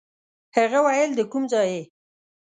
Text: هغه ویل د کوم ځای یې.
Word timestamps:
هغه 0.57 0.79
ویل 0.85 1.11
د 1.15 1.21
کوم 1.31 1.43
ځای 1.51 1.67
یې. 1.75 1.83